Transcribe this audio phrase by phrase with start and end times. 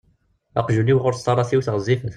[0.59, 2.09] Aqjun-iw ɣur-s taṛatiwt ɣezzifet.